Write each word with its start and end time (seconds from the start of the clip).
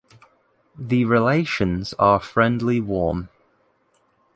The 0.79 1.05
relations 1.05 1.93
are 1.99 2.19
friendly 2.19 2.81
warm. 2.81 3.29